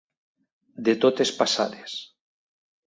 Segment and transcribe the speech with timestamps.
[0.89, 1.97] De totes passades.